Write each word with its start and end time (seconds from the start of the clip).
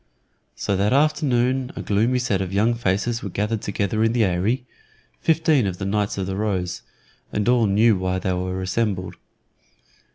So 0.55 0.75
that 0.77 0.93
afternoon 0.93 1.71
a 1.75 1.83
gloomy 1.83 2.17
set 2.17 2.41
of 2.41 2.51
young 2.51 2.73
faces 2.73 3.21
were 3.21 3.29
gathered 3.29 3.61
together 3.61 4.03
in 4.03 4.13
the 4.13 4.23
Eyry 4.25 4.65
fifteen 5.19 5.67
of 5.67 5.77
the 5.77 5.85
Knights 5.85 6.17
of 6.17 6.25
the 6.25 6.35
Rose 6.35 6.81
and 7.31 7.47
all 7.47 7.67
knew 7.67 7.95
why 7.97 8.17
they 8.17 8.33
were 8.33 8.63
assembled. 8.63 9.13